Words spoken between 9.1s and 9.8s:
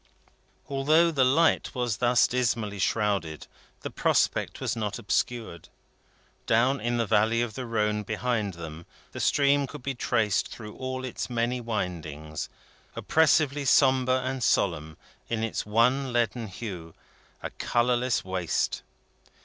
the stream